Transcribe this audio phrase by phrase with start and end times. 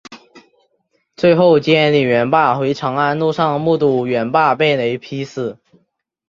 [1.15, 5.59] 最后接李元霸回长安路上目睹元霸被雷劈死。